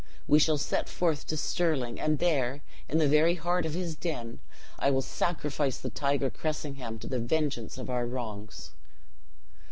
We 0.27 0.39
shall 0.39 0.57
set 0.57 0.89
forth 0.89 1.27
to 1.27 1.37
Stirling; 1.37 1.99
and 1.99 2.17
there, 2.17 2.63
in 2.89 2.97
the 2.97 3.07
very 3.07 3.35
heart 3.35 3.67
of 3.67 3.75
his 3.75 3.95
den, 3.95 4.39
I 4.79 4.89
will 4.89 5.03
sacrifice 5.03 5.77
the 5.77 5.91
tiger 5.91 6.31
Cressingham, 6.31 6.97
to 6.97 7.07
the 7.07 7.19
vengeance 7.19 7.77
of 7.77 7.87
our 7.87 8.07
wrongs." 8.07 8.71